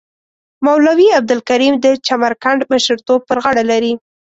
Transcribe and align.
مولوی 0.65 1.09
عبدالکریم 1.19 1.73
د 1.85 1.87
چمرکنډ 2.07 2.59
مشرتوب 2.71 3.19
پر 3.29 3.37
غاړه 3.43 3.63
لري. 3.71 3.93